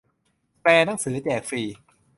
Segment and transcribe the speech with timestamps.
[0.61, 1.61] แปลหนังสือแจกฟรี